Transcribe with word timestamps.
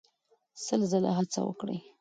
سل 0.65 0.81
ځله 0.91 1.11
هڅه 1.17 1.39
وکړئ. 1.43 1.77